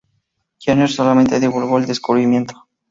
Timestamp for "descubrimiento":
1.85-2.65